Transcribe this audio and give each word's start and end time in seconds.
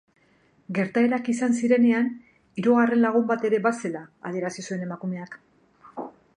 Gertaerak 0.77 1.29
izan 1.33 1.53
zirenean 1.57 2.09
hirugarren 2.61 3.03
lagun 3.07 3.29
bat 3.35 3.47
ere 3.53 3.63
bazela 3.69 4.03
adierazi 4.31 4.67
zuen 4.69 4.85
emakumeak. 4.91 5.41